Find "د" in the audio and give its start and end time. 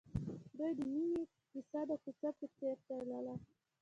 0.27-0.57, 0.77-0.79, 1.89-1.91